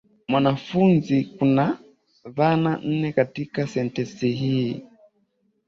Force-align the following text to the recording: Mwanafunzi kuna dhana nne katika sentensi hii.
Mwanafunzi 0.27 1.23
kuna 1.25 1.79
dhana 2.25 2.77
nne 2.83 3.13
katika 3.13 3.67
sentensi 3.67 4.31
hii. 4.31 4.83